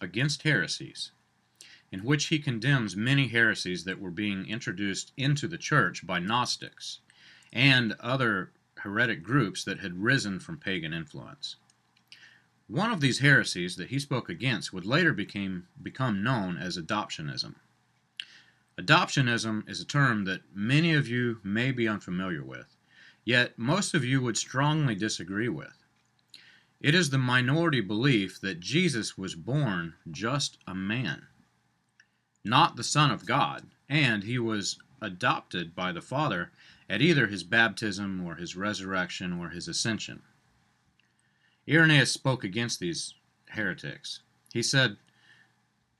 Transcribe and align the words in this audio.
Against 0.00 0.42
Heresies, 0.44 1.10
in 1.90 2.04
which 2.04 2.26
he 2.26 2.38
condemns 2.38 2.94
many 2.94 3.28
heresies 3.28 3.82
that 3.84 3.98
were 3.98 4.12
being 4.12 4.46
introduced 4.46 5.12
into 5.16 5.48
the 5.48 5.58
church 5.58 6.06
by 6.06 6.20
Gnostics 6.20 7.00
and 7.52 7.94
other 7.94 8.52
heretic 8.78 9.24
groups 9.24 9.64
that 9.64 9.80
had 9.80 10.02
risen 10.02 10.38
from 10.38 10.58
pagan 10.58 10.92
influence. 10.92 11.56
One 12.68 12.92
of 12.92 13.00
these 13.00 13.20
heresies 13.20 13.76
that 13.76 13.88
he 13.88 13.98
spoke 13.98 14.28
against 14.28 14.72
would 14.72 14.84
later 14.86 15.12
became, 15.12 15.66
become 15.82 16.22
known 16.22 16.58
as 16.58 16.76
adoptionism. 16.76 17.56
Adoptionism 18.76 19.68
is 19.68 19.80
a 19.80 19.86
term 19.86 20.24
that 20.26 20.42
many 20.54 20.92
of 20.92 21.08
you 21.08 21.40
may 21.42 21.72
be 21.72 21.88
unfamiliar 21.88 22.44
with, 22.44 22.76
yet 23.24 23.58
most 23.58 23.94
of 23.94 24.04
you 24.04 24.20
would 24.20 24.36
strongly 24.36 24.94
disagree 24.94 25.48
with. 25.48 25.77
It 26.80 26.94
is 26.94 27.10
the 27.10 27.18
minority 27.18 27.80
belief 27.80 28.40
that 28.40 28.60
Jesus 28.60 29.18
was 29.18 29.34
born 29.34 29.94
just 30.08 30.58
a 30.64 30.76
man, 30.76 31.26
not 32.44 32.76
the 32.76 32.84
Son 32.84 33.10
of 33.10 33.26
God, 33.26 33.66
and 33.88 34.22
he 34.22 34.38
was 34.38 34.78
adopted 35.00 35.74
by 35.74 35.90
the 35.90 36.00
Father 36.00 36.52
at 36.88 37.02
either 37.02 37.26
his 37.26 37.42
baptism 37.42 38.24
or 38.24 38.36
his 38.36 38.54
resurrection 38.54 39.32
or 39.32 39.48
his 39.48 39.66
ascension. 39.66 40.22
Irenaeus 41.68 42.12
spoke 42.12 42.44
against 42.44 42.78
these 42.78 43.12
heretics. 43.48 44.20
He 44.52 44.62
said, 44.62 44.98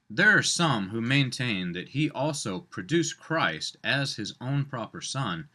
There 0.09 0.39
are 0.39 0.45
some 0.45 0.91
who 0.91 1.01
maintain 1.01 1.73
that 1.73 1.89
he 1.89 2.09
also 2.09 2.61
produced 2.61 3.19
Christ 3.19 3.77
as 3.83 4.15
his 4.15 4.35
own 4.41 4.65
proper 4.65 5.01
son, 5.01 5.49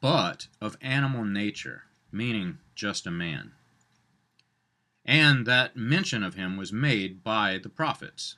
but 0.00 0.48
of 0.60 0.76
animal 0.80 1.24
nature, 1.24 1.84
meaning 2.10 2.58
just 2.74 3.06
a 3.06 3.12
man 3.12 3.52
and 5.04 5.46
that 5.46 5.76
mention 5.76 6.22
of 6.22 6.34
him 6.34 6.56
was 6.56 6.72
made 6.72 7.22
by 7.22 7.58
the 7.58 7.68
prophets. 7.68 8.36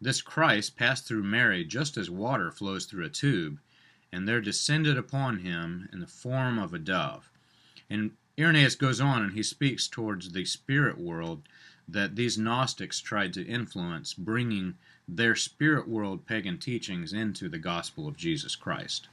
This 0.00 0.22
Christ 0.22 0.76
passed 0.76 1.06
through 1.06 1.24
Mary 1.24 1.64
just 1.64 1.96
as 1.96 2.08
water 2.08 2.50
flows 2.50 2.86
through 2.86 3.04
a 3.04 3.10
tube, 3.10 3.60
and 4.10 4.26
there 4.26 4.40
descended 4.40 4.96
upon 4.96 5.38
him 5.38 5.88
in 5.92 6.00
the 6.00 6.06
form 6.06 6.58
of 6.58 6.72
a 6.72 6.78
dove. 6.78 7.30
And 7.90 8.12
Irenaeus 8.38 8.76
goes 8.76 9.00
on 9.00 9.22
and 9.22 9.34
he 9.34 9.42
speaks 9.42 9.86
towards 9.86 10.30
the 10.30 10.44
spirit 10.46 10.98
world 10.98 11.42
that 11.86 12.16
these 12.16 12.38
Gnostics 12.38 13.00
tried 13.00 13.34
to 13.34 13.46
influence, 13.46 14.14
bringing 14.14 14.76
their 15.06 15.34
spirit 15.36 15.88
world 15.88 16.26
pagan 16.26 16.56
teachings 16.56 17.12
into 17.12 17.48
the 17.48 17.58
gospel 17.58 18.08
of 18.08 18.16
Jesus 18.16 18.56
Christ. 18.56 19.08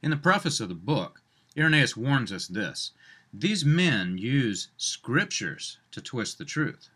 In 0.00 0.10
the 0.10 0.16
preface 0.16 0.60
of 0.60 0.68
the 0.68 0.74
book, 0.74 1.20
Irenaeus 1.56 1.96
warns 1.96 2.32
us 2.32 2.46
this 2.46 2.92
these 3.32 3.64
men 3.64 4.16
use 4.16 4.68
scriptures 4.76 5.78
to 5.90 6.00
twist 6.00 6.38
the 6.38 6.44
truth. 6.44 6.88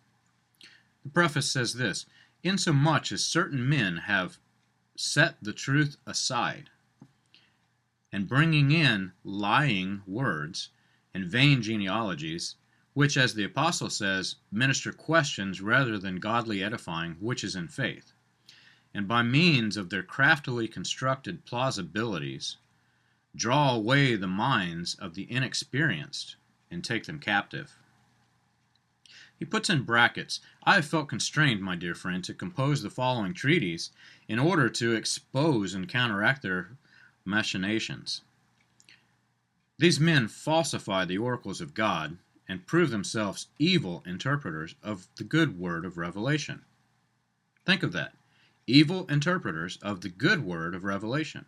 The 1.04 1.10
preface 1.10 1.50
says 1.50 1.74
this 1.74 2.06
Insomuch 2.42 3.12
as 3.12 3.24
certain 3.24 3.68
men 3.68 3.96
have 3.98 4.38
set 4.96 5.36
the 5.42 5.52
truth 5.52 5.96
aside, 6.06 6.70
and 8.10 8.28
bringing 8.28 8.70
in 8.72 9.12
lying 9.24 10.02
words 10.06 10.70
and 11.14 11.26
vain 11.26 11.62
genealogies, 11.62 12.56
which, 12.94 13.16
as 13.16 13.34
the 13.34 13.44
Apostle 13.44 13.90
says, 13.90 14.36
minister 14.50 14.92
questions 14.92 15.60
rather 15.60 15.98
than 15.98 16.16
godly 16.16 16.62
edifying, 16.62 17.16
which 17.20 17.44
is 17.44 17.56
in 17.56 17.68
faith. 17.68 18.12
And 18.94 19.08
by 19.08 19.22
means 19.22 19.76
of 19.76 19.90
their 19.90 20.02
craftily 20.02 20.68
constructed 20.68 21.44
plausibilities, 21.44 22.56
draw 23.34 23.74
away 23.74 24.14
the 24.14 24.26
minds 24.26 24.94
of 24.94 25.14
the 25.14 25.30
inexperienced 25.30 26.36
and 26.70 26.84
take 26.84 27.04
them 27.04 27.18
captive. 27.18 27.76
He 29.38 29.44
puts 29.44 29.68
in 29.68 29.82
brackets, 29.82 30.40
I 30.62 30.76
have 30.76 30.86
felt 30.86 31.08
constrained, 31.08 31.62
my 31.62 31.74
dear 31.74 31.94
friend, 31.94 32.22
to 32.24 32.34
compose 32.34 32.82
the 32.82 32.90
following 32.90 33.34
treatise 33.34 33.90
in 34.28 34.38
order 34.38 34.68
to 34.68 34.94
expose 34.94 35.74
and 35.74 35.88
counteract 35.88 36.42
their 36.42 36.76
machinations. 37.24 38.22
These 39.78 39.98
men 39.98 40.28
falsify 40.28 41.06
the 41.06 41.18
oracles 41.18 41.60
of 41.60 41.74
God 41.74 42.18
and 42.48 42.66
prove 42.66 42.90
themselves 42.90 43.48
evil 43.58 44.02
interpreters 44.06 44.74
of 44.82 45.08
the 45.16 45.24
good 45.24 45.58
word 45.58 45.84
of 45.84 45.98
revelation. 45.98 46.64
Think 47.64 47.82
of 47.82 47.92
that 47.92 48.14
evil 48.66 49.06
interpreters 49.08 49.76
of 49.78 50.02
the 50.02 50.08
good 50.08 50.44
word 50.44 50.74
of 50.74 50.84
revelation. 50.84 51.46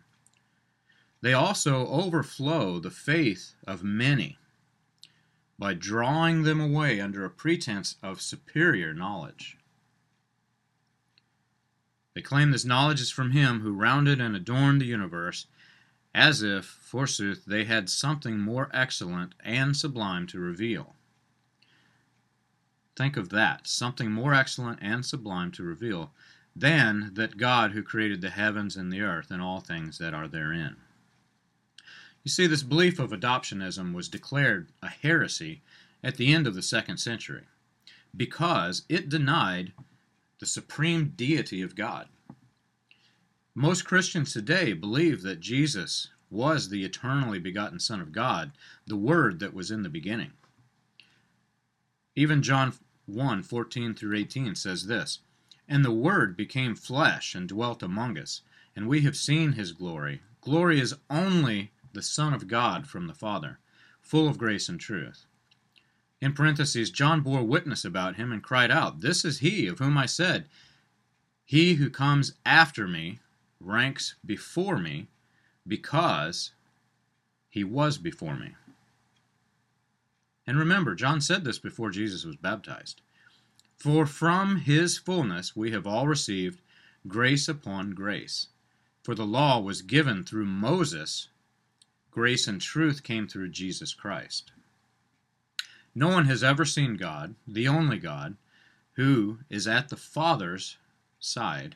They 1.25 1.33
also 1.33 1.87
overflow 1.87 2.77
the 2.77 2.91
faith 2.91 3.55
of 3.65 3.83
many 3.83 4.37
by 5.57 5.73
drawing 5.73 6.43
them 6.43 6.61
away 6.61 7.01
under 7.01 7.25
a 7.25 7.31
pretense 7.31 7.95
of 8.03 8.21
superior 8.21 8.93
knowledge. 8.93 9.57
They 12.13 12.21
claim 12.21 12.51
this 12.51 12.63
knowledge 12.63 13.01
is 13.01 13.09
from 13.09 13.31
Him 13.31 13.61
who 13.61 13.73
rounded 13.73 14.21
and 14.21 14.35
adorned 14.35 14.79
the 14.79 14.85
universe, 14.85 15.47
as 16.13 16.43
if, 16.43 16.65
forsooth, 16.65 17.43
they 17.45 17.63
had 17.63 17.89
something 17.89 18.37
more 18.37 18.69
excellent 18.71 19.33
and 19.39 19.75
sublime 19.75 20.27
to 20.27 20.39
reveal. 20.39 20.93
Think 22.95 23.17
of 23.17 23.29
that, 23.29 23.65
something 23.65 24.11
more 24.11 24.35
excellent 24.35 24.77
and 24.79 25.03
sublime 25.03 25.51
to 25.53 25.63
reveal, 25.63 26.13
than 26.55 27.15
that 27.15 27.37
God 27.37 27.71
who 27.71 27.81
created 27.81 28.21
the 28.21 28.29
heavens 28.29 28.77
and 28.77 28.93
the 28.93 29.01
earth 29.01 29.31
and 29.31 29.41
all 29.41 29.59
things 29.59 29.97
that 29.97 30.13
are 30.13 30.27
therein. 30.27 30.75
You 32.25 32.31
see, 32.31 32.47
this 32.47 32.63
belief 32.63 32.97
of 32.97 33.11
adoptionism 33.11 33.93
was 33.93 34.09
declared 34.09 34.69
a 34.81 34.89
heresy 34.89 35.61
at 36.03 36.17
the 36.17 36.33
end 36.33 36.47
of 36.47 36.55
the 36.55 36.63
second 36.63 36.97
century 36.97 37.43
because 38.17 38.81
it 38.89 39.09
denied 39.09 39.73
the 40.39 40.47
supreme 40.47 41.13
deity 41.15 41.61
of 41.61 41.75
God. 41.75 42.07
Most 43.53 43.85
Christians 43.85 44.33
today 44.33 44.73
believe 44.73 45.21
that 45.21 45.39
Jesus 45.39 46.09
was 46.31 46.69
the 46.69 46.83
eternally 46.83 47.37
begotten 47.37 47.79
Son 47.79 48.01
of 48.01 48.11
God, 48.11 48.53
the 48.87 48.97
Word 48.97 49.39
that 49.39 49.53
was 49.53 49.69
in 49.69 49.83
the 49.83 49.89
beginning. 49.89 50.31
Even 52.15 52.41
John 52.41 52.73
1 53.05 53.43
14 53.43 53.93
through 53.93 54.17
18 54.17 54.55
says 54.55 54.87
this 54.87 55.19
And 55.67 55.85
the 55.85 55.91
Word 55.91 56.35
became 56.35 56.73
flesh 56.73 57.35
and 57.35 57.47
dwelt 57.47 57.83
among 57.83 58.17
us, 58.17 58.41
and 58.75 58.87
we 58.87 59.01
have 59.01 59.15
seen 59.15 59.51
his 59.51 59.73
glory. 59.73 60.21
Glory 60.41 60.79
is 60.79 60.95
only 61.07 61.69
the 61.95 62.03
Son 62.03 62.33
of 62.33 62.47
God 62.47 62.85
from 62.85 63.07
the 63.07 63.13
Father, 63.13 63.57
full 63.99 64.27
of 64.27 64.37
grace 64.37 64.69
and 64.69 64.79
truth. 64.79 65.25
In 66.21 66.33
parentheses, 66.33 66.91
John 66.91 67.21
bore 67.21 67.43
witness 67.43 67.83
about 67.83 68.15
him 68.17 68.31
and 68.31 68.43
cried 68.43 68.69
out, 68.69 69.01
This 69.01 69.25
is 69.25 69.39
he 69.39 69.67
of 69.67 69.79
whom 69.79 69.97
I 69.97 70.05
said, 70.05 70.47
He 71.43 71.75
who 71.75 71.89
comes 71.89 72.33
after 72.45 72.87
me 72.87 73.19
ranks 73.59 74.15
before 74.25 74.77
me 74.77 75.07
because 75.67 76.51
he 77.49 77.63
was 77.63 77.97
before 77.97 78.35
me. 78.35 78.55
And 80.45 80.59
remember, 80.59 80.93
John 80.93 81.21
said 81.21 81.43
this 81.43 81.57
before 81.57 81.89
Jesus 81.89 82.23
was 82.23 82.35
baptized. 82.35 83.01
For 83.77 84.05
from 84.05 84.57
his 84.57 84.97
fullness 84.97 85.55
we 85.55 85.71
have 85.71 85.87
all 85.87 86.07
received 86.07 86.61
grace 87.07 87.47
upon 87.47 87.91
grace. 87.91 88.47
For 89.03 89.15
the 89.15 89.25
law 89.25 89.59
was 89.59 89.81
given 89.81 90.23
through 90.23 90.45
Moses, 90.45 91.29
grace 92.15 92.47
and 92.47 92.61
truth 92.61 93.03
came 93.03 93.27
through 93.27 93.49
Jesus 93.49 93.93
Christ. 93.93 94.53
No 95.93 96.07
one 96.07 96.27
has 96.27 96.45
ever 96.45 96.63
seen 96.63 96.95
God, 96.95 97.35
the 97.45 97.67
only 97.67 97.99
God, 97.99 98.37
who 98.93 99.39
is 99.49 99.67
at 99.67 99.89
the 99.89 99.97
Father's 99.97 100.77
side. 101.19 101.75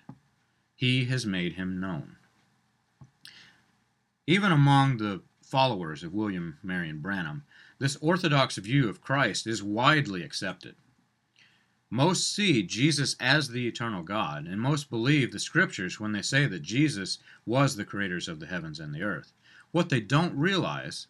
He 0.77 1.03
has 1.06 1.25
made 1.25 1.56
him 1.56 1.81
known. 1.81 2.15
Even 4.27 4.53
among 4.53 4.95
the 4.95 5.21
followers 5.44 6.03
of 6.03 6.13
William 6.13 6.57
Marion 6.63 7.01
Branham, 7.01 7.44
this 7.77 7.97
orthodox 7.97 8.56
view 8.56 8.88
of 8.88 9.01
Christ 9.01 9.45
is 9.45 9.62
widely 9.62 10.24
accepted. 10.24 10.75
Most 11.89 12.33
see 12.33 12.63
Jesus 12.63 13.18
as 13.19 13.50
the 13.50 13.68
eternal 13.68 14.03
God, 14.03 14.47
and 14.47 14.62
most 14.62 14.89
believe 14.89 15.33
the 15.33 15.39
scriptures 15.39 16.00
when 16.00 16.13
they 16.13 16.21
say 16.21 16.45
that 16.45 16.62
Jesus 16.62 17.18
was 17.45 17.75
the 17.75 17.83
creators 17.83 18.30
of 18.30 18.39
the 18.39 18.47
heavens 18.47 18.80
and 18.80 18.95
the 18.95 19.03
earth. 19.03 19.33
What 19.71 19.89
they 19.89 20.00
don't 20.00 20.36
realize 20.36 21.07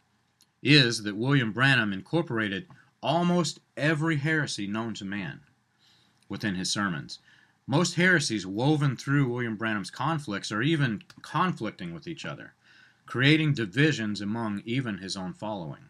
is 0.62 1.04
that 1.04 1.16
William 1.16 1.54
Branham 1.54 1.94
incorporated 1.94 2.68
almost 3.02 3.60
every 3.78 4.18
heresy 4.18 4.68
known 4.68 4.94
to 4.96 5.06
man 5.06 5.42
within 6.28 6.56
his 6.56 6.70
sermons. 6.72 7.20
Most 7.66 7.96
heresies 7.96 8.46
woven 8.46 8.98
through 8.98 9.30
William 9.30 9.56
Branham's 9.56 9.92
conflicts 9.92 10.52
are 10.52 10.62
even 10.62 11.04
conflicting 11.22 11.94
with 11.94 12.08
each 12.08 12.26
other, 12.26 12.54
creating 13.06 13.54
divisions 13.54 14.22
among 14.22 14.62
even 14.66 14.98
his 14.98 15.16
own 15.16 15.34
following. 15.34 15.86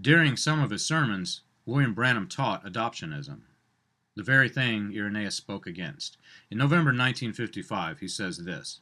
During 0.00 0.36
some 0.36 0.60
of 0.60 0.70
his 0.70 0.86
sermons, 0.86 1.42
William 1.66 1.94
Branham 1.94 2.28
taught 2.28 2.64
adoptionism, 2.64 3.40
the 4.14 4.22
very 4.22 4.48
thing 4.48 4.92
Irenaeus 4.94 5.34
spoke 5.34 5.66
against. 5.66 6.16
In 6.50 6.58
November 6.58 6.90
1955, 6.90 7.98
he 8.00 8.08
says 8.08 8.38
this 8.38 8.80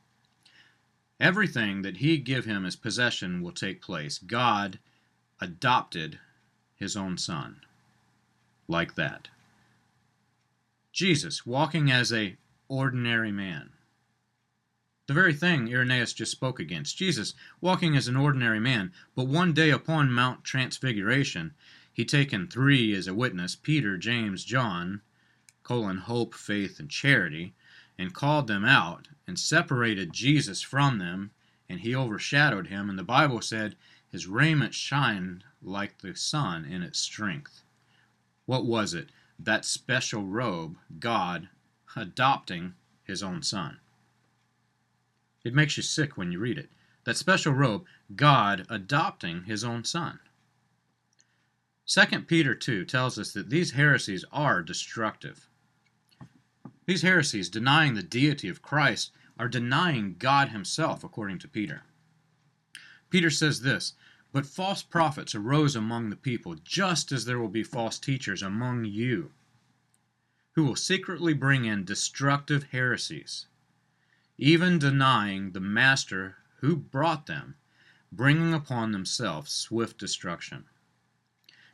Everything 1.20 1.82
that 1.82 1.98
he 1.98 2.16
give 2.16 2.46
him 2.46 2.64
as 2.64 2.76
possession 2.76 3.42
will 3.42 3.52
take 3.52 3.82
place. 3.82 4.18
God 4.18 4.78
adopted 5.38 6.18
his 6.74 6.96
own 6.96 7.18
son. 7.18 7.60
Like 8.66 8.94
that. 8.94 9.28
Jesus, 10.92 11.44
walking 11.44 11.90
as 11.90 12.10
a 12.12 12.36
ordinary 12.68 13.32
man. 13.32 13.70
The 15.06 15.14
very 15.14 15.34
thing 15.34 15.68
Irenaeus 15.68 16.14
just 16.14 16.32
spoke 16.32 16.58
against. 16.58 16.96
Jesus, 16.96 17.34
walking 17.60 17.96
as 17.96 18.08
an 18.08 18.16
ordinary 18.16 18.60
man, 18.60 18.92
but 19.14 19.26
one 19.26 19.52
day 19.52 19.70
upon 19.70 20.12
Mount 20.12 20.44
Transfiguration, 20.44 21.52
he 21.92 22.04
taken 22.04 22.46
three 22.46 22.94
as 22.94 23.06
a 23.06 23.14
witness 23.14 23.56
Peter, 23.56 23.98
James, 23.98 24.44
John, 24.44 25.02
colon, 25.64 25.98
hope, 25.98 26.34
faith, 26.34 26.80
and 26.80 26.88
charity, 26.88 27.54
and 28.00 28.14
called 28.14 28.46
them 28.46 28.64
out, 28.64 29.08
and 29.26 29.38
separated 29.38 30.10
Jesus 30.10 30.62
from 30.62 30.98
them, 30.98 31.32
and 31.68 31.80
he 31.80 31.94
overshadowed 31.94 32.68
him. 32.68 32.88
And 32.88 32.98
the 32.98 33.04
Bible 33.04 33.42
said, 33.42 33.76
His 34.10 34.26
raiment 34.26 34.72
shined 34.72 35.44
like 35.60 35.98
the 35.98 36.16
sun 36.16 36.64
in 36.64 36.82
its 36.82 36.98
strength. 36.98 37.62
What 38.46 38.64
was 38.64 38.94
it? 38.94 39.10
That 39.38 39.66
special 39.66 40.24
robe, 40.24 40.78
God 40.98 41.50
adopting 41.94 42.72
his 43.04 43.22
own 43.22 43.42
son. 43.42 43.80
It 45.44 45.54
makes 45.54 45.76
you 45.76 45.82
sick 45.82 46.16
when 46.16 46.32
you 46.32 46.38
read 46.38 46.56
it. 46.56 46.70
That 47.04 47.18
special 47.18 47.52
robe, 47.52 47.84
God 48.16 48.64
adopting 48.70 49.44
his 49.44 49.62
own 49.62 49.84
son. 49.84 50.20
2 51.84 52.22
Peter 52.22 52.54
2 52.54 52.86
tells 52.86 53.18
us 53.18 53.32
that 53.32 53.50
these 53.50 53.72
heresies 53.72 54.24
are 54.32 54.62
destructive. 54.62 55.49
These 56.90 57.02
heresies, 57.02 57.48
denying 57.48 57.94
the 57.94 58.02
deity 58.02 58.48
of 58.48 58.62
Christ, 58.62 59.12
are 59.38 59.46
denying 59.46 60.16
God 60.18 60.48
himself, 60.48 61.04
according 61.04 61.38
to 61.38 61.46
Peter. 61.46 61.84
Peter 63.10 63.30
says 63.30 63.60
this 63.60 63.94
But 64.32 64.44
false 64.44 64.82
prophets 64.82 65.32
arose 65.32 65.76
among 65.76 66.10
the 66.10 66.16
people, 66.16 66.56
just 66.64 67.12
as 67.12 67.26
there 67.26 67.38
will 67.38 67.46
be 67.46 67.62
false 67.62 67.96
teachers 67.96 68.42
among 68.42 68.86
you, 68.86 69.30
who 70.56 70.64
will 70.64 70.74
secretly 70.74 71.32
bring 71.32 71.64
in 71.64 71.84
destructive 71.84 72.64
heresies 72.72 73.46
even 74.36 74.80
denying 74.80 75.52
the 75.52 75.60
Master 75.60 76.38
who 76.56 76.74
brought 76.74 77.26
them, 77.26 77.54
bringing 78.10 78.52
upon 78.52 78.90
themselves 78.90 79.52
swift 79.52 79.96
destruction. 79.96 80.64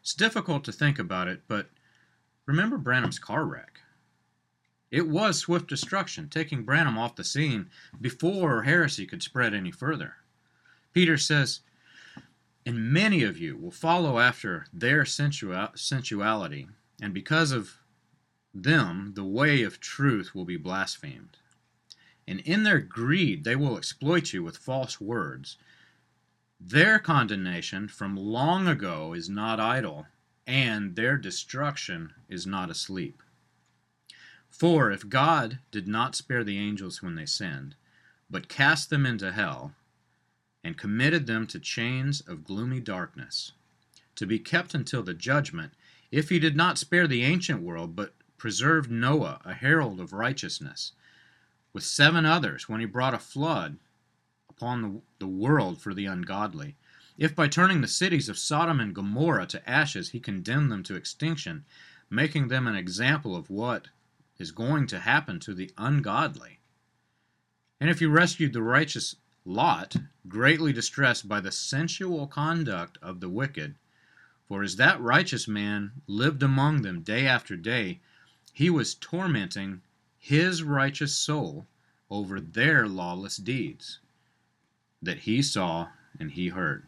It's 0.02 0.12
difficult 0.12 0.62
to 0.64 0.72
think 0.72 0.98
about 0.98 1.26
it, 1.26 1.44
but 1.48 1.70
remember 2.44 2.76
Branham's 2.76 3.18
car 3.18 3.46
wreck. 3.46 3.80
It 4.90 5.08
was 5.08 5.38
swift 5.38 5.68
destruction, 5.68 6.28
taking 6.28 6.64
Branham 6.64 6.96
off 6.96 7.16
the 7.16 7.24
scene 7.24 7.70
before 8.00 8.62
heresy 8.62 9.06
could 9.06 9.22
spread 9.22 9.54
any 9.54 9.70
further. 9.70 10.16
Peter 10.92 11.18
says, 11.18 11.60
And 12.64 12.92
many 12.92 13.22
of 13.22 13.38
you 13.38 13.56
will 13.56 13.70
follow 13.70 14.18
after 14.18 14.66
their 14.72 15.04
sensuality, 15.04 16.68
and 17.00 17.12
because 17.12 17.52
of 17.52 17.78
them 18.54 19.12
the 19.14 19.24
way 19.24 19.62
of 19.62 19.80
truth 19.80 20.34
will 20.34 20.44
be 20.44 20.56
blasphemed 20.56 21.36
and 22.28 22.40
in 22.40 22.64
their 22.64 22.80
greed 22.80 23.44
they 23.44 23.56
will 23.56 23.76
exploit 23.76 24.32
you 24.32 24.42
with 24.42 24.56
false 24.56 25.00
words. 25.00 25.56
Their 26.58 26.98
condemnation 26.98 27.88
from 27.88 28.16
long 28.16 28.66
ago 28.66 29.12
is 29.12 29.28
not 29.28 29.60
idle, 29.60 30.06
and 30.46 30.96
their 30.96 31.16
destruction 31.16 32.14
is 32.28 32.46
not 32.46 32.70
asleep. 32.70 33.22
For 34.58 34.90
if 34.90 35.10
God 35.10 35.58
did 35.70 35.86
not 35.86 36.14
spare 36.14 36.42
the 36.42 36.56
angels 36.56 37.02
when 37.02 37.14
they 37.14 37.26
sinned, 37.26 37.74
but 38.30 38.48
cast 38.48 38.88
them 38.88 39.04
into 39.04 39.30
hell, 39.30 39.74
and 40.64 40.78
committed 40.78 41.26
them 41.26 41.46
to 41.48 41.60
chains 41.60 42.22
of 42.22 42.42
gloomy 42.42 42.80
darkness, 42.80 43.52
to 44.14 44.26
be 44.26 44.38
kept 44.38 44.72
until 44.72 45.02
the 45.02 45.12
judgment, 45.12 45.74
if 46.10 46.30
he 46.30 46.38
did 46.38 46.56
not 46.56 46.78
spare 46.78 47.06
the 47.06 47.22
ancient 47.22 47.60
world, 47.60 47.94
but 47.94 48.14
preserved 48.38 48.90
Noah, 48.90 49.42
a 49.44 49.52
herald 49.52 50.00
of 50.00 50.14
righteousness, 50.14 50.92
with 51.74 51.84
seven 51.84 52.24
others 52.24 52.66
when 52.66 52.80
he 52.80 52.86
brought 52.86 53.12
a 53.12 53.18
flood 53.18 53.76
upon 54.48 54.80
the, 54.80 55.02
the 55.18 55.26
world 55.26 55.82
for 55.82 55.92
the 55.92 56.06
ungodly. 56.06 56.76
If 57.18 57.34
by 57.34 57.48
turning 57.48 57.82
the 57.82 57.88
cities 57.88 58.30
of 58.30 58.38
Sodom 58.38 58.80
and 58.80 58.94
Gomorrah 58.94 59.48
to 59.48 59.68
ashes 59.68 60.10
he 60.10 60.18
condemned 60.18 60.72
them 60.72 60.82
to 60.84 60.94
extinction, 60.94 61.66
making 62.08 62.48
them 62.48 62.66
an 62.66 62.74
example 62.74 63.36
of 63.36 63.50
what 63.50 63.88
is 64.38 64.50
going 64.50 64.86
to 64.86 65.00
happen 65.00 65.40
to 65.40 65.54
the 65.54 65.70
ungodly. 65.78 66.60
And 67.80 67.90
if 67.90 67.98
he 68.00 68.06
rescued 68.06 68.52
the 68.52 68.62
righteous 68.62 69.16
Lot, 69.44 69.96
greatly 70.28 70.72
distressed 70.72 71.28
by 71.28 71.40
the 71.40 71.52
sensual 71.52 72.26
conduct 72.26 72.98
of 73.00 73.20
the 73.20 73.28
wicked, 73.28 73.76
for 74.48 74.62
as 74.62 74.76
that 74.76 75.00
righteous 75.00 75.46
man 75.46 75.92
lived 76.06 76.42
among 76.42 76.82
them 76.82 77.02
day 77.02 77.26
after 77.26 77.56
day, 77.56 78.00
he 78.52 78.68
was 78.70 78.94
tormenting 78.94 79.82
his 80.18 80.62
righteous 80.62 81.14
soul 81.14 81.66
over 82.10 82.40
their 82.40 82.88
lawless 82.88 83.36
deeds 83.36 84.00
that 85.00 85.18
he 85.18 85.42
saw 85.42 85.88
and 86.18 86.32
he 86.32 86.48
heard. 86.48 86.86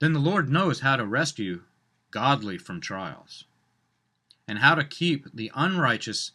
Then 0.00 0.12
the 0.12 0.18
Lord 0.18 0.48
knows 0.48 0.80
how 0.80 0.96
to 0.96 1.06
rescue 1.06 1.62
godly 2.10 2.58
from 2.58 2.80
trials 2.80 3.44
and 4.46 4.58
how 4.58 4.74
to 4.74 4.84
keep 4.84 5.26
the 5.34 5.50
unrighteous 5.54 6.32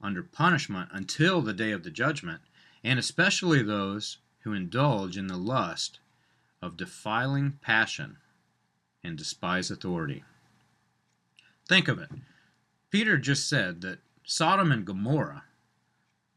under 0.00 0.22
punishment 0.22 0.88
until 0.92 1.40
the 1.40 1.52
day 1.52 1.72
of 1.72 1.82
the 1.82 1.90
judgment, 1.90 2.40
and 2.84 2.98
especially 2.98 3.62
those 3.62 4.18
who 4.40 4.52
indulge 4.52 5.16
in 5.16 5.26
the 5.26 5.36
lust 5.36 5.98
of 6.62 6.76
defiling 6.76 7.58
passion 7.60 8.16
and 9.02 9.16
despise 9.16 9.70
authority. 9.70 10.24
Think 11.68 11.88
of 11.88 11.98
it. 11.98 12.10
Peter 12.90 13.18
just 13.18 13.48
said 13.48 13.80
that 13.82 13.98
Sodom 14.24 14.72
and 14.72 14.84
Gomorrah 14.84 15.44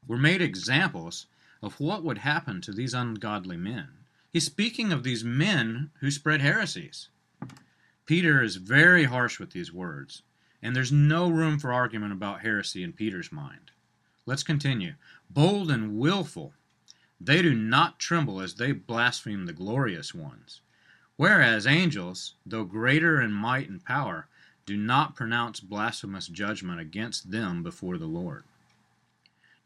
were 0.08 0.18
made 0.18 0.42
examples 0.42 1.28
of 1.62 1.80
what 1.80 2.04
would 2.04 2.20
happen 2.20 2.62
to 2.62 2.72
these 2.72 2.94
ungodly 2.94 3.58
men. 3.58 3.90
He's 4.32 4.46
speaking 4.46 4.92
of 4.92 5.04
these 5.04 5.24
men 5.24 5.92
who 6.00 6.10
spread 6.10 6.42
heresies. 6.42 7.10
Peter 8.06 8.42
is 8.42 8.56
very 8.56 9.06
harsh 9.06 9.40
with 9.40 9.52
these 9.52 9.72
words, 9.72 10.24
and 10.62 10.76
there's 10.76 10.92
no 10.92 11.30
room 11.30 11.60
for 11.60 11.74
argument 11.74 12.12
about 12.14 12.42
heresy 12.42 12.84
in 12.84 12.94
Peter's 12.94 13.32
mind. 13.32 13.72
Let's 14.26 14.44
continue. 14.44 14.94
Bold 15.30 15.72
and 15.72 15.98
willful, 15.98 16.54
they 17.20 17.42
do 17.42 17.54
not 17.54 18.00
tremble 18.00 18.42
as 18.42 18.56
they 18.56 18.72
blaspheme 18.72 19.46
the 19.46 19.54
glorious 19.54 20.14
ones. 20.14 20.62
Whereas 21.18 21.68
angels, 21.68 22.36
though 22.46 22.64
greater 22.64 23.22
in 23.22 23.32
might 23.32 23.70
and 23.70 23.84
power, 23.84 24.28
do 24.66 24.78
not 24.78 25.16
pronounce 25.16 25.60
blasphemous 25.60 26.28
judgment 26.28 26.80
against 26.80 27.32
them 27.32 27.64
before 27.64 27.98
the 27.98 28.06
Lord. 28.06 28.44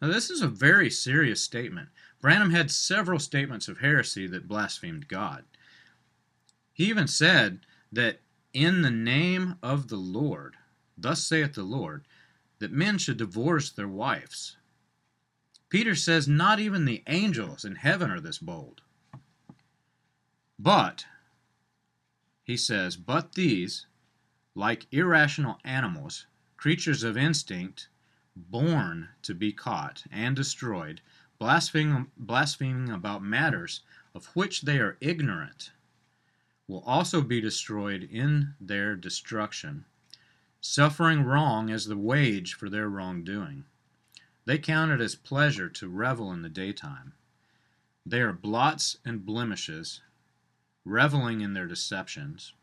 Now, 0.01 0.09
this 0.09 0.29
is 0.29 0.41
a 0.41 0.47
very 0.47 0.89
serious 0.89 1.41
statement. 1.41 1.89
Branham 2.21 2.51
had 2.51 2.71
several 2.71 3.19
statements 3.19 3.67
of 3.67 3.79
heresy 3.79 4.27
that 4.27 4.47
blasphemed 4.47 5.07
God. 5.07 5.43
He 6.73 6.85
even 6.85 7.07
said 7.07 7.59
that 7.91 8.19
in 8.53 8.81
the 8.81 8.91
name 8.91 9.55
of 9.63 9.87
the 9.87 9.97
Lord, 9.97 10.55
thus 10.97 11.23
saith 11.23 11.53
the 11.53 11.63
Lord, 11.63 12.05
that 12.59 12.71
men 12.71 12.97
should 12.97 13.17
divorce 13.17 13.69
their 13.69 13.87
wives. 13.87 14.57
Peter 15.69 15.95
says 15.95 16.27
not 16.27 16.59
even 16.59 16.85
the 16.85 17.03
angels 17.07 17.65
in 17.65 17.75
heaven 17.75 18.09
are 18.09 18.21
this 18.21 18.37
bold. 18.37 18.81
But, 20.57 21.05
he 22.43 22.55
says, 22.55 22.95
but 22.95 23.33
these, 23.33 23.87
like 24.53 24.87
irrational 24.91 25.59
animals, 25.65 26.27
creatures 26.55 27.03
of 27.03 27.17
instinct, 27.17 27.89
born 28.35 29.09
to 29.23 29.33
be 29.33 29.51
caught 29.51 30.03
and 30.11 30.35
destroyed, 30.35 31.01
blaspheming, 31.39 32.11
blaspheming 32.15 32.89
about 32.89 33.21
matters 33.21 33.81
of 34.13 34.27
which 34.27 34.61
they 34.61 34.77
are 34.79 34.97
ignorant, 35.01 35.71
will 36.67 36.83
also 36.85 37.21
be 37.21 37.41
destroyed 37.41 38.03
in 38.03 38.53
their 38.61 38.95
destruction, 38.95 39.85
suffering 40.67 41.21
wrong 41.21 41.69
as 41.69 41.85
the 41.85 41.95
wage 41.95 42.55
for 42.55 42.69
their 42.69 42.89
wrongdoing. 42.89 43.63
They 44.45 44.57
count 44.57 44.91
it 44.91 44.99
as 44.99 45.13
pleasure 45.13 45.69
to 45.69 45.87
revel 45.87 46.31
in 46.31 46.41
the 46.41 46.49
daytime. 46.49 47.13
They 48.03 48.19
are 48.21 48.33
blots 48.33 48.97
and 49.05 49.23
blemishes, 49.23 50.01
reveling 50.83 51.41
in 51.41 51.53
their 51.53 51.67
deceptions, 51.67 52.53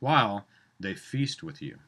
while 0.00 0.46
they 0.80 0.94
feast 0.94 1.42
with 1.42 1.60
you. 1.60 1.78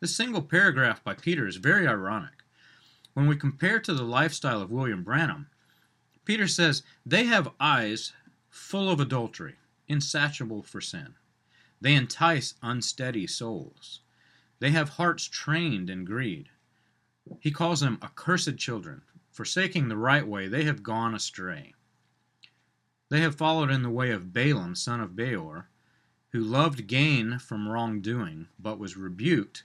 This 0.00 0.16
single 0.16 0.42
paragraph 0.42 1.02
by 1.04 1.14
Peter 1.14 1.46
is 1.46 1.56
very 1.56 1.86
ironic. 1.86 2.42
When 3.14 3.28
we 3.28 3.36
compare 3.36 3.78
to 3.78 3.94
the 3.94 4.02
lifestyle 4.02 4.60
of 4.60 4.72
William 4.72 5.04
Branham, 5.04 5.46
Peter 6.24 6.48
says, 6.48 6.82
They 7.06 7.24
have 7.26 7.52
eyes 7.60 8.12
full 8.50 8.90
of 8.90 8.98
adultery, 8.98 9.54
insatiable 9.86 10.64
for 10.64 10.80
sin. 10.80 11.14
They 11.80 11.94
entice 11.94 12.54
unsteady 12.62 13.28
souls. 13.28 14.00
They 14.60 14.70
have 14.70 14.90
hearts 14.90 15.24
trained 15.24 15.88
in 15.88 16.04
greed. 16.04 16.48
He 17.40 17.50
calls 17.50 17.80
them 17.80 17.98
accursed 18.02 18.56
children. 18.56 19.02
Forsaking 19.30 19.88
the 19.88 19.96
right 19.96 20.26
way, 20.26 20.48
they 20.48 20.64
have 20.64 20.82
gone 20.82 21.14
astray. 21.14 21.74
They 23.08 23.20
have 23.20 23.36
followed 23.36 23.70
in 23.70 23.82
the 23.82 23.90
way 23.90 24.10
of 24.10 24.32
Balaam, 24.32 24.74
son 24.74 25.00
of 25.00 25.14
Beor, 25.14 25.68
who 26.30 26.40
loved 26.40 26.86
gain 26.86 27.38
from 27.38 27.68
wrongdoing, 27.68 28.48
but 28.58 28.78
was 28.78 28.96
rebuked 28.96 29.64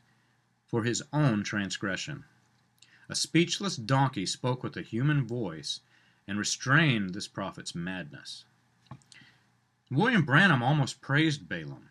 for 0.66 0.84
his 0.84 1.04
own 1.12 1.44
transgression. 1.44 2.26
A 3.10 3.16
speechless 3.16 3.76
donkey 3.76 4.26
spoke 4.26 4.64
with 4.64 4.78
a 4.78 4.82
human 4.82 5.28
voice 5.28 5.82
and 6.28 6.40
restrained 6.40 7.14
this 7.14 7.28
prophet's 7.28 7.76
madness. 7.76 8.46
William 9.92 10.24
Branham 10.24 10.64
almost 10.64 11.02
praised 11.02 11.50
Balaam. 11.50 11.90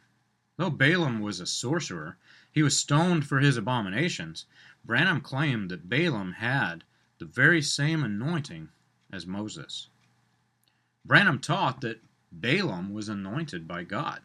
Though 0.63 0.71
Balaam 0.71 1.19
was 1.19 1.41
a 1.41 1.47
sorcerer, 1.47 2.19
he 2.53 2.63
was 2.63 2.79
stoned 2.79 3.27
for 3.27 3.41
his 3.41 3.57
abominations, 3.57 4.47
Branham 4.85 5.21
claimed 5.21 5.73
that 5.73 5.89
Balaam 5.89 6.35
had 6.35 6.85
the 7.19 7.25
very 7.25 7.61
same 7.61 8.05
anointing 8.05 8.69
as 9.13 9.27
Moses. 9.27 9.89
Branham 11.05 11.41
taught 11.41 11.81
that 11.81 12.01
Balaam 12.31 12.93
was 12.93 13.09
anointed 13.09 13.67
by 13.67 13.83
God. 13.83 14.21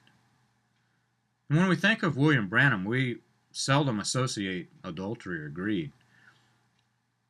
And 1.50 1.58
when 1.58 1.70
we 1.70 1.76
think 1.76 2.04
of 2.04 2.18
William 2.18 2.48
Branham, 2.48 2.86
we 2.86 3.18
seldom 3.52 4.00
associate 4.00 4.70
adultery 4.84 5.44
or 5.44 5.50
greed. 5.50 5.92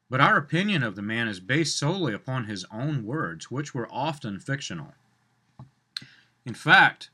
But 0.09 0.19
our 0.19 0.35
opinion 0.35 0.83
of 0.83 0.97
the 0.97 1.01
man 1.01 1.29
is 1.29 1.39
based 1.39 1.77
solely 1.77 2.13
upon 2.13 2.43
his 2.43 2.65
own 2.73 3.05
words, 3.05 3.49
which 3.49 3.73
were 3.73 3.87
often 3.89 4.37
fictional. 4.37 4.95
In 6.45 6.53
fact, 6.53 7.09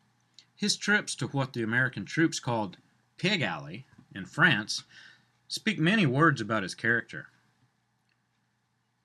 his 0.64 0.78
trips 0.78 1.14
to 1.14 1.28
what 1.28 1.52
the 1.52 1.62
American 1.62 2.06
troops 2.06 2.40
called 2.40 2.78
Pig 3.18 3.42
Alley 3.42 3.86
in 4.16 4.26
France 4.26 4.84
speak 5.50 5.78
many 5.78 6.06
words 6.06 6.40
about 6.40 6.64
his 6.64 6.74
character. 6.74 7.28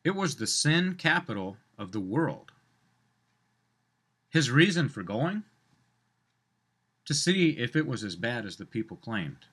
It 0.05 0.15
was 0.15 0.37
the 0.37 0.47
sin 0.47 0.95
capital 0.95 1.57
of 1.77 1.91
the 1.91 2.01
world. 2.01 2.53
His 4.31 4.53
reason 4.53 4.89
for 4.89 5.03
going? 5.03 5.43
To 7.07 7.13
see 7.13 7.51
if 7.51 7.75
it 7.75 7.89
was 7.89 8.05
as 8.05 8.15
bad 8.15 8.47
as 8.47 8.55
the 8.55 8.65
people 8.65 8.97
claimed. 8.97 9.47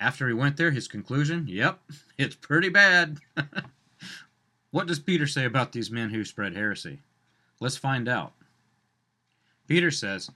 After 0.00 0.26
he 0.26 0.34
went 0.34 0.56
there, 0.56 0.72
his 0.72 0.88
conclusion 0.88 1.46
yep, 1.46 1.80
it's 2.18 2.34
pretty 2.34 2.68
bad. 2.68 3.18
what 4.72 4.88
does 4.88 4.98
Peter 4.98 5.28
say 5.28 5.44
about 5.44 5.70
these 5.70 5.90
men 5.90 6.10
who 6.10 6.24
spread 6.24 6.56
heresy? 6.56 6.98
Let's 7.60 7.76
find 7.76 8.08
out. 8.08 8.32
Peter 9.68 9.92
says, 9.92 10.30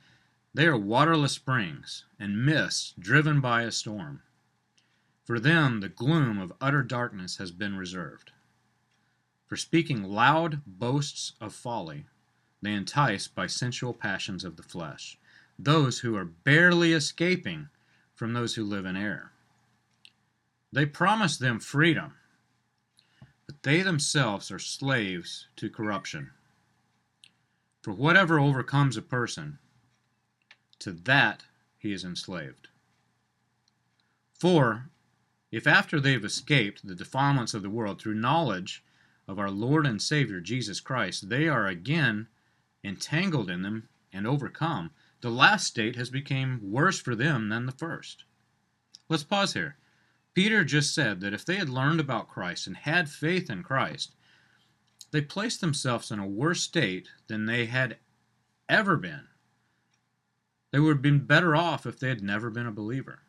They 0.55 0.67
are 0.67 0.77
waterless 0.77 1.33
springs 1.33 2.05
and 2.19 2.45
mists 2.45 2.95
driven 2.99 3.41
by 3.41 3.63
a 3.63 3.73
storm. 3.73 4.23
For 5.25 5.41
them 5.41 5.81
the 5.81 5.89
gloom 5.89 6.39
of 6.39 6.53
utter 6.61 6.83
darkness 6.83 7.39
has 7.39 7.51
been 7.51 7.77
reserved. 7.77 8.33
For 9.47 9.57
speaking 9.57 10.03
loud 10.03 10.63
boasts 10.67 11.33
of 11.41 11.55
folly, 11.55 12.07
they 12.61 12.73
entice 12.73 13.29
by 13.29 13.47
sensual 13.47 13.95
passions 13.95 14.45
of 14.45 14.57
the 14.57 14.63
flesh 14.63 15.19
those 15.59 16.01
who 16.01 16.17
are 16.17 16.25
barely 16.25 16.93
escaping 16.93 17.69
from 18.15 18.33
those 18.33 18.55
who 18.55 18.65
live 18.65 18.85
in 18.85 18.97
error. 18.97 19.33
They 20.73 20.87
promise 20.87 21.37
them 21.37 21.61
freedom, 21.61 22.15
but 23.47 23.63
they 23.63 23.83
themselves 23.83 24.51
are 24.51 24.59
slaves 24.59 25.47
to 25.57 25.69
corruption. 25.69 26.31
For 27.83 27.93
whatever 27.93 28.39
overcomes 28.39 28.97
a 28.97 29.03
person, 29.03 29.59
to 30.83 30.93
that 30.93 31.45
he 31.79 31.93
is 31.93 32.05
enslaved. 32.05 32.69
For 34.39 34.91
if 35.51 35.67
after 35.67 36.01
they 36.01 36.13
have 36.13 36.25
escaped 36.25 36.87
the 36.87 36.95
defilements 36.95 37.55
of 37.55 37.63
the 37.63 37.71
world 37.71 38.01
through 38.01 38.15
knowledge 38.15 38.83
of 39.29 39.39
our 39.39 39.51
Lord 39.51 39.87
and 39.87 40.01
Savior 40.01 40.41
Jesus 40.41 40.81
Christ, 40.81 41.29
they 41.29 41.49
are 41.49 41.67
again 41.67 42.29
entangled 42.83 43.51
in 43.51 43.63
them 43.63 43.89
and 44.13 44.27
overcome, 44.27 44.91
the 45.21 45.31
last 45.31 45.67
state 45.67 45.97
has 45.97 46.11
become 46.11 46.61
worse 46.63 46.99
for 46.99 47.15
them 47.15 47.49
than 47.49 47.67
the 47.67 47.73
first. 47.73 48.25
Let's 49.09 49.25
pause 49.25 49.55
here. 49.55 49.77
Peter 50.35 50.65
just 50.65 50.95
said 50.95 51.21
that 51.21 51.35
if 51.35 51.45
they 51.45 51.57
had 51.57 51.69
learned 51.69 52.01
about 52.01 52.29
Christ 52.29 52.67
and 52.67 52.77
had 52.77 53.09
faith 53.09 53.51
in 53.51 53.63
Christ, 53.63 54.15
they 55.11 55.21
placed 55.21 55.61
themselves 55.61 56.11
in 56.11 56.19
a 56.19 56.27
worse 56.27 56.63
state 56.63 57.09
than 57.27 57.47
they 57.47 57.67
had 57.67 57.99
ever 58.69 58.97
been. 58.97 59.29
They 60.73 60.81
would 60.81 60.97
have 60.97 61.03
been 61.03 61.27
better 61.27 61.55
off 61.55 61.87
if 61.87 61.99
they 61.99 62.09
had 62.09 62.23
never 62.23 62.51
been 62.51 62.67
a 62.67 62.73
believer. 62.73 63.21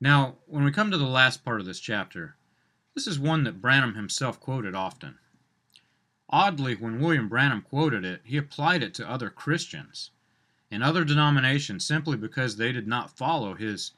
Now, 0.00 0.36
when 0.46 0.64
we 0.64 0.72
come 0.72 0.90
to 0.90 0.98
the 0.98 1.06
last 1.06 1.44
part 1.44 1.60
of 1.60 1.66
this 1.66 1.78
chapter, 1.78 2.36
this 2.94 3.06
is 3.06 3.18
one 3.18 3.44
that 3.44 3.60
Branham 3.60 3.94
himself 3.94 4.40
quoted 4.40 4.74
often. 4.74 5.18
Oddly, 6.30 6.74
when 6.74 7.00
William 7.00 7.28
Branham 7.28 7.62
quoted 7.62 8.04
it, 8.04 8.22
he 8.24 8.36
applied 8.36 8.82
it 8.82 8.94
to 8.94 9.08
other 9.08 9.30
Christians 9.30 10.10
in 10.70 10.82
other 10.82 11.04
denominations 11.04 11.84
simply 11.84 12.16
because 12.16 12.56
they 12.56 12.72
did 12.72 12.86
not 12.86 13.16
follow 13.16 13.54
his 13.54 13.92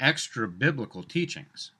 extra 0.00 0.46
biblical 0.48 1.02
teachings. 1.02 1.72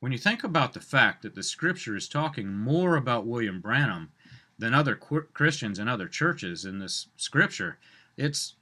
When 0.00 0.12
you 0.12 0.18
think 0.18 0.44
about 0.44 0.72
the 0.72 0.80
fact 0.80 1.22
that 1.22 1.34
the 1.34 1.42
scripture 1.42 1.96
is 1.96 2.08
talking 2.08 2.52
more 2.52 2.96
about 2.96 3.26
William 3.26 3.60
Branham 3.60 4.12
than 4.58 4.74
other 4.74 4.94
Christians 4.94 5.78
and 5.78 5.88
other 5.88 6.08
churches 6.08 6.64
in 6.64 6.78
this 6.78 7.08
scripture, 7.16 7.78
it's, 8.16 8.54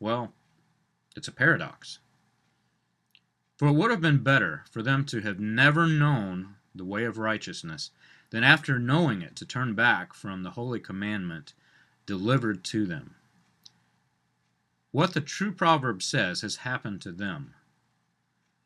well, 0.00 0.32
it's 1.16 1.28
a 1.28 1.32
paradox. 1.32 1.98
For 3.56 3.68
it 3.68 3.72
would 3.72 3.90
have 3.90 4.00
been 4.00 4.22
better 4.22 4.64
for 4.70 4.82
them 4.82 5.04
to 5.06 5.20
have 5.20 5.38
never 5.38 5.86
known 5.86 6.56
the 6.74 6.84
way 6.84 7.04
of 7.04 7.18
righteousness 7.18 7.90
than 8.30 8.42
after 8.42 8.78
knowing 8.78 9.22
it 9.22 9.36
to 9.36 9.46
turn 9.46 9.74
back 9.74 10.12
from 10.12 10.42
the 10.42 10.50
holy 10.50 10.80
commandment 10.80 11.54
delivered 12.04 12.64
to 12.64 12.84
them. 12.84 13.14
What 14.90 15.14
the 15.14 15.20
true 15.20 15.52
proverb 15.52 16.02
says 16.02 16.40
has 16.42 16.56
happened 16.56 17.00
to 17.02 17.12
them. 17.12 17.54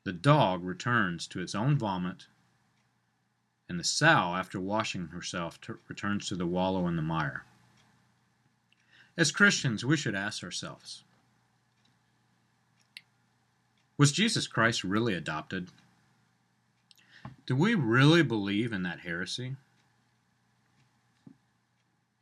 The 0.05 0.13
dog 0.13 0.65
returns 0.65 1.27
to 1.29 1.41
its 1.41 1.55
own 1.55 1.77
vomit, 1.77 2.27
and 3.69 3.79
the 3.79 3.85
sow, 3.85 4.35
after 4.35 4.59
washing 4.59 5.09
herself, 5.09 5.59
returns 5.87 6.29
to 6.29 6.37
the 6.37 6.47
wallow 6.47 6.87
in 6.87 6.97
the 6.97 7.03
mire. 7.03 7.45
As 9.19 9.33
Christians, 9.33 9.85
we 9.85 9.97
should 9.97 10.15
ask 10.15 10.45
ourselves 10.45 11.03
Was 13.97 14.13
Jesus 14.13 14.47
Christ 14.47 14.85
really 14.85 15.13
adopted? 15.13 15.71
Do 17.45 17.57
we 17.57 17.75
really 17.75 18.23
believe 18.23 18.73
in 18.73 18.85
that 18.85 19.01
heresy? 19.01 19.57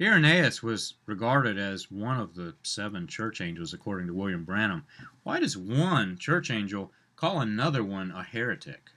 Irenaeus 0.01 0.63
was 0.63 0.95
regarded 1.05 1.59
as 1.59 1.91
one 1.91 2.19
of 2.19 2.35
the 2.35 2.55
seven 2.63 3.07
church 3.07 3.43
angels, 3.43 3.75
according 3.75 4.07
to 4.07 4.15
William 4.15 4.45
Branham. 4.45 4.87
Why 5.23 5.39
does 5.39 5.57
one 5.57 6.17
church 6.17 6.51
angel 6.51 6.93
call 7.15 7.43
another 7.43 7.85
one 7.85 8.11
a 8.11 8.23
heretic? 8.23 8.91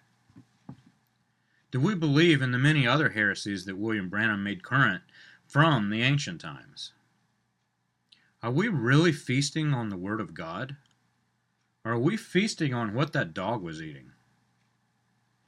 Do 1.72 1.82
we 1.82 1.96
believe 1.96 2.42
in 2.42 2.54
the 2.54 2.58
many 2.58 2.88
other 2.88 3.10
heresies 3.10 3.66
that 3.66 3.78
William 3.78 4.08
Branham 4.08 4.42
made 4.42 4.64
current 4.64 5.04
from 5.48 5.90
the 5.90 6.02
ancient 6.02 6.40
times? 6.40 6.94
Are 8.42 8.52
we 8.52 8.70
really 8.70 9.12
feasting 9.12 9.74
on 9.74 9.90
the 9.90 9.98
Word 9.98 10.22
of 10.22 10.34
God? 10.34 10.78
Or 11.84 11.94
are 11.94 12.00
we 12.00 12.16
feasting 12.16 12.74
on 12.74 12.94
what 12.94 13.12
that 13.14 13.34
dog 13.34 13.62
was 13.62 13.82
eating? 13.82 14.12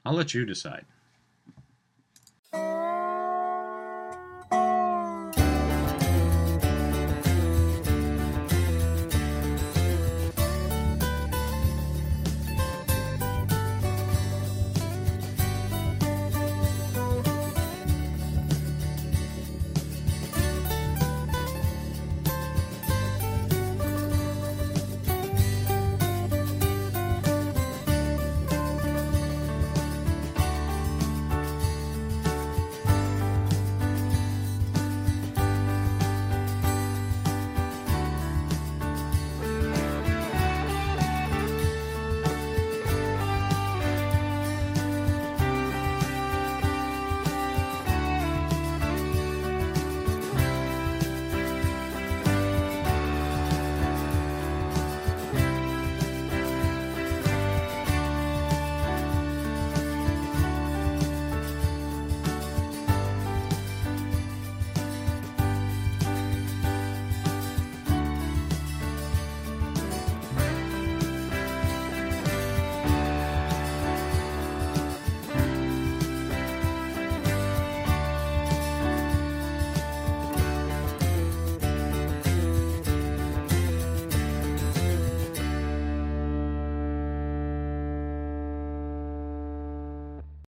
I'll 0.04 0.14
let 0.14 0.34
you 0.34 0.44
decide. 0.44 0.84